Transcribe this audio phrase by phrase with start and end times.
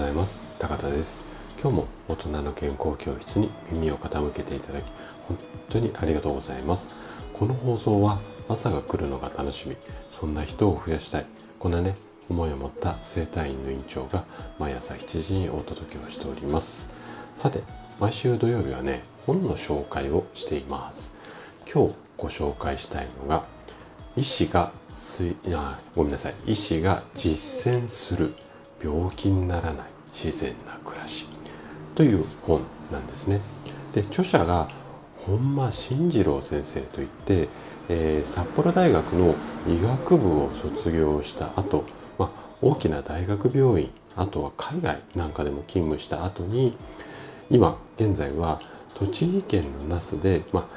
[0.00, 0.42] ございます。
[0.58, 1.26] 高田です。
[1.60, 4.90] 今日も大人の健康教室に耳を傾けていただき
[5.28, 5.38] 本
[5.68, 6.90] 当にありがとうございます。
[7.34, 8.18] この放送は
[8.48, 9.76] 朝が来るのが楽しみ。
[10.08, 11.26] そんな人を増やしたい。
[11.58, 11.96] こんなね
[12.30, 14.24] 思いを持った生体院の院長が
[14.58, 16.88] 毎朝7時にお届けをしております。
[17.34, 17.62] さて
[18.00, 21.12] 毎週土曜日はね本の紹介をしています。
[21.70, 23.44] 今日ご紹介したいのが
[24.16, 24.72] 医師が
[25.52, 26.34] あごめんなさい。
[26.46, 28.32] 医師が実践する
[28.82, 31.26] 病気にならない自然な暮らし
[31.94, 33.40] という本なんですね。
[33.92, 34.68] で著者が
[35.16, 37.48] 本間慎次郎先生といって、
[37.88, 39.34] えー、札幌大学の
[39.68, 41.84] 医学部を卒業した後、
[42.18, 42.30] まあ、
[42.62, 46.76] 大きな大学病院あとは海外なんかでも勤務した後に
[47.50, 48.60] 今現在は
[48.94, 50.68] 栃木県の那須で、ま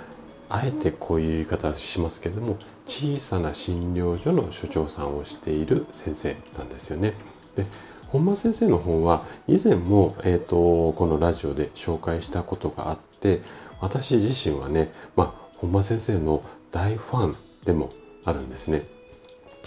[0.50, 7.14] あ、あえてこういう言い方しますけれども小さな診療所の所長さんをしている先生なんですよね。
[7.56, 7.66] で
[8.14, 13.42] 本間先生の本は以前も、えーと、このラジオで紹介したことがあって
[13.82, 17.90] 私自身はね、まあ、本間先生の大ファンでも
[18.24, 18.84] あるんですね。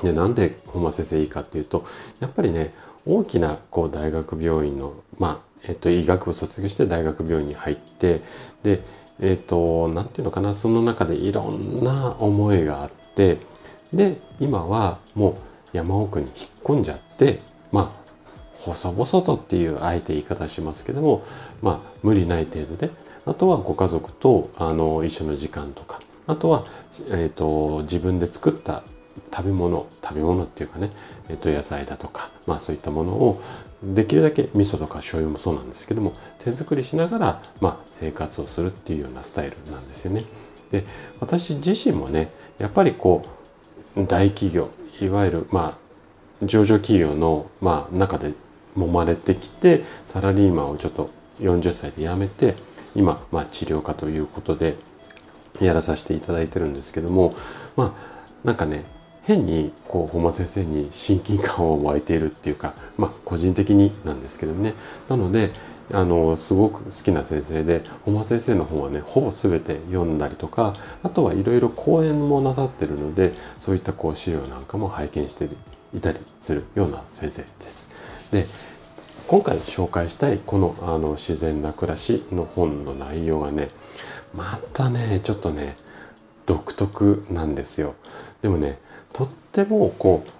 [0.04, 1.84] でなんで本間先生いいかっていうと
[2.20, 2.70] やっぱりね
[3.04, 8.20] 大きなこう大学病院の、まあえっと、医学部卒業して大学病院に入って
[8.62, 8.80] で
[9.18, 13.38] えっと何て言うのかなその中でいろんな思いがあって
[13.92, 17.40] で今はもう山奥に引っ込んじゃって
[17.72, 18.05] まあ
[18.58, 21.24] 細々とっていうあえて言い方しますけども
[21.62, 22.90] まあ無理ない程度で
[23.26, 26.64] あとはご家族とあの一緒の時間とかあとは、
[27.10, 28.82] えーと、自分で作った
[29.32, 30.90] 食べ物食べ物っていうかね、
[31.28, 33.40] えーと、野菜だとか、まあ、そういったものを
[33.82, 40.24] できるだけ味噌とか醤油もそうなんですけども手作りしながら、まあ、生活をするっていうようなスタイルなんですよね。
[40.70, 40.84] で
[41.20, 43.22] 私自身もねやっぱりこ
[43.96, 45.78] う大企業いわゆるま
[46.42, 48.34] あ上場企業の、まあ、中で
[48.76, 52.54] 揉まれてきてサラリーマンをちょっと40歳で辞めて
[52.94, 54.76] 今、まあ、治療家ということで
[55.60, 57.32] やらさせていただいてるんですけども
[57.76, 58.84] まあなんかね
[59.22, 64.74] 変にこう本間先生に親近感を湧いているっていうかまあ個人的になんですけどね
[65.08, 65.50] なので
[65.92, 75.48] あのすごく好きな先生で本間先生の本はねほぼ全て読んだりとかあとはいろいろ講演もなさってるのでそういったこう資料なんかも拝見して
[75.92, 78.30] いたりするような先生です。
[78.32, 78.44] で
[79.28, 83.66] 今回紹介したいこのあの自然な暮らしの本の内容がね
[84.32, 85.74] またねちょっとね
[86.46, 87.96] 独特なんですよ。
[88.40, 88.78] でもね
[89.12, 90.30] とってもこう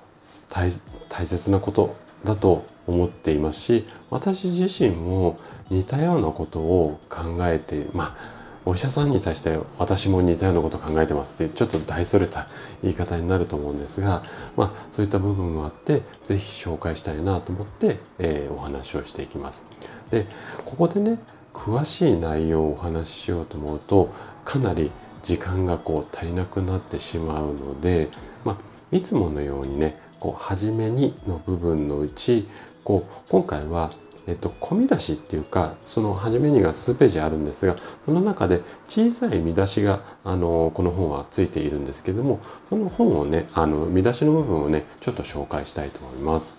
[0.55, 5.37] 大切なことだと思っていますし私自身も
[5.69, 8.36] 似たようなことを考えてまあ
[8.69, 12.49] お医者さんに対して私も似たようなこと考えてますってちょっと大それた
[12.83, 14.25] 言い方になると思うんですが、
[14.57, 19.67] まあ、そういった部分もあって是非紹介したいなと思って、えー、お話をしていきます。
[20.11, 20.27] で
[20.65, 21.21] ここでね
[21.55, 24.13] 詳しい内容をお話ししようと思うと
[24.45, 24.91] かなり
[25.23, 28.09] 時間がこう足りなくなってしまうので、
[28.45, 28.57] まあ、
[28.91, 32.49] いつものようにねこう初めにの部分のうち
[32.83, 33.91] こう今回は
[34.27, 46.55] えっと、込み出しっていうかその初めにが数ページあるんですがその中で小さい見出しがあのこの本はついているんですけどもその本をねあの見出しの部分をねちょっと紹介したいと思います。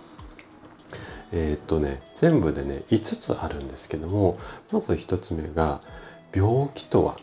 [1.34, 4.38] えー、っとね全部でね5つあるんですけども
[4.72, 5.82] まず1つ目が
[6.34, 7.18] 病気とは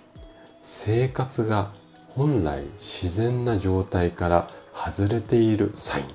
[0.61, 1.71] 生活が
[2.11, 6.07] 本来自然な状態から外れているサイン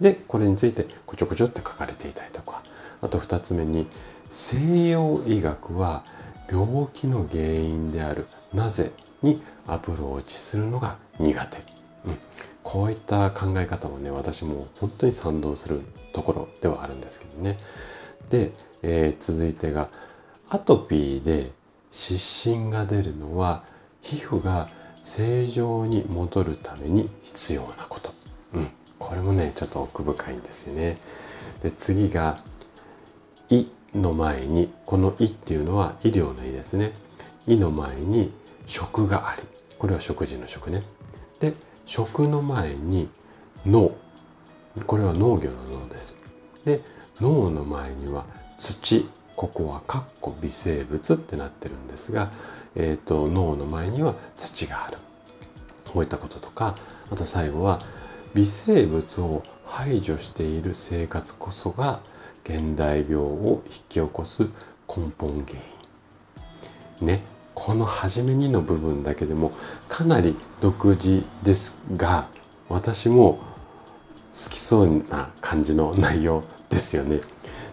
[0.00, 2.32] でこれについてこちょこちょって書かれていたり
[3.04, 3.86] あと2つ目に
[4.30, 6.04] 西洋医学は
[6.50, 8.92] 病気の原因であるなぜ
[9.22, 11.64] にアプローチするのが苦手、うん、
[12.62, 15.82] こういった考え方もね私も本当に賛同する
[16.14, 17.58] ところではあるんですけどね。
[18.30, 19.88] で、えー、続いてが
[20.48, 21.50] アトピーで
[21.90, 23.64] 湿疹が出るのは
[24.00, 24.68] 皮膚が
[25.02, 28.14] 正常に戻るために必要なこと、
[28.54, 28.68] うん、
[28.98, 30.96] これもねちょっと奥深いんですよね。
[31.62, 32.38] で次が
[33.50, 36.92] 「い」の前にこの「い」っていうのは医療の「い」ですね
[37.46, 38.32] 「い」の前に
[38.66, 39.42] 食があり。
[39.78, 40.82] これは食事の食ね。
[41.40, 41.52] で
[41.84, 43.08] 食の前に
[43.66, 43.92] 脳。
[44.86, 46.16] これは農業の脳です。
[46.64, 46.80] で
[47.20, 48.24] 脳の前には
[48.56, 49.06] 土。
[49.36, 52.30] ここはかっこ微生物ってなってるんですが、
[52.76, 54.98] えーと、脳の前には土がある。
[55.92, 56.76] こういったこととか
[57.10, 57.78] あと最後は
[58.34, 62.00] 微生物を排除している生活こそが
[62.44, 64.42] 現代病を引き起こす
[64.88, 65.58] 根本原
[67.00, 67.22] 因ね
[67.54, 69.52] この初めにの部分だけでも
[69.88, 72.26] かなり独自ですが
[72.68, 73.38] 私も
[74.32, 77.20] 好きそうな感じの内容ですよね。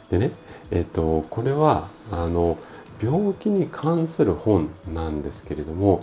[0.10, 0.32] でね、
[0.70, 2.58] えっと、これはあの
[3.02, 6.02] 病気に関する本なんですけれども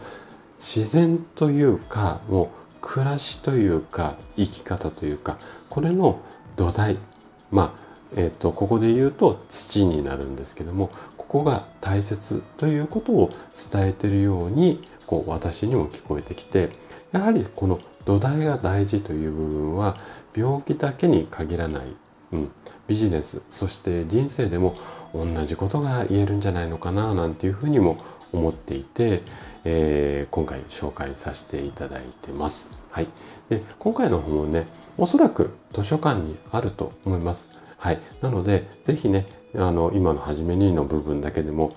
[0.59, 2.49] 自然というかもう
[2.81, 5.37] 暮らしというか生き方というか
[5.69, 6.21] これの
[6.57, 6.97] 土台
[7.53, 13.31] まあえっとここで言うと土になるんですけどもここが大切ということを
[13.73, 16.71] 伝えてるようにこう私にも聞こえてきて
[17.13, 19.97] やはりこの土台が大事という部分は
[20.35, 21.87] 病気だけに限らない、
[22.33, 22.51] うん、
[22.87, 24.75] ビジネスそして人生でも
[25.15, 27.99] 同じことが言えるんじゃないのかななんていうふうにも
[28.33, 29.23] 思っていて、
[29.65, 32.69] えー、今回紹介させていただいてます。
[32.91, 33.09] はい。
[33.49, 34.67] で、今回の本もね、
[34.97, 37.49] おそらく図書館にあると思います。
[37.79, 37.99] はい。
[38.21, 39.27] なので、ぜひね、
[39.57, 41.73] あの、今の初めにの部分だけでも、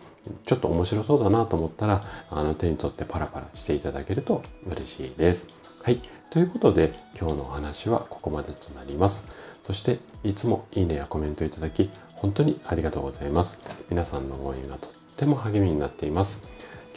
[0.45, 5.47] ちょっと面白そうだなと思ったら、あの、手に取ってパラパラしていただけると嬉しいです。
[5.83, 6.01] はい。
[6.29, 9.25] ということで、今日のお話はここまでとなります。
[9.63, 13.59] そして、いつもいいねやコメントいただき、本当にありがとうございます。
[13.89, 16.43] 皆さんの応援がとっても励みになっています。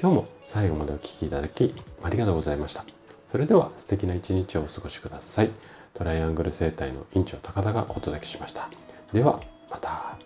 [0.00, 1.72] 今日も最後までお聴きいただき、
[2.02, 2.84] ありがとうございました。
[3.26, 5.50] それでは素敵な一日をお過ごしください。
[5.94, 8.68] トライアングル生態の院長高田がお届けしました。
[9.12, 9.38] では
[9.70, 10.18] また。